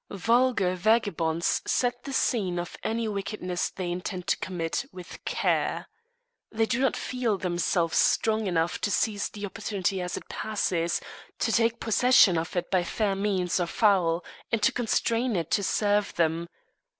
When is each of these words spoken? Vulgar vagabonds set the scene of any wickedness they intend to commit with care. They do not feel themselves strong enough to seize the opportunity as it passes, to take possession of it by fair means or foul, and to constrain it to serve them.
Vulgar 0.09 0.73
vagabonds 0.73 1.61
set 1.67 2.05
the 2.05 2.11
scene 2.11 2.57
of 2.57 2.75
any 2.81 3.07
wickedness 3.07 3.69
they 3.69 3.91
intend 3.91 4.25
to 4.25 4.37
commit 4.37 4.83
with 4.91 5.23
care. 5.25 5.87
They 6.51 6.65
do 6.65 6.79
not 6.79 6.97
feel 6.97 7.37
themselves 7.37 7.97
strong 7.99 8.47
enough 8.47 8.79
to 8.81 8.89
seize 8.89 9.29
the 9.29 9.45
opportunity 9.45 10.01
as 10.01 10.17
it 10.17 10.27
passes, 10.27 11.01
to 11.37 11.51
take 11.51 11.79
possession 11.79 12.35
of 12.35 12.55
it 12.55 12.71
by 12.71 12.83
fair 12.83 13.13
means 13.13 13.59
or 13.59 13.67
foul, 13.67 14.25
and 14.51 14.59
to 14.63 14.71
constrain 14.71 15.35
it 15.35 15.51
to 15.51 15.61
serve 15.61 16.15
them. 16.15 16.49